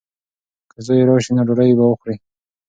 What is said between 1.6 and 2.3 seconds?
به وخوري.